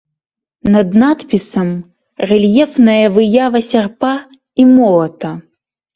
Над 0.75 0.87
надпісам 1.01 1.69
рэльефная 2.31 3.05
выява 3.19 3.57
сярпа 3.71 4.11
і 4.65 4.67
молата. 4.75 5.31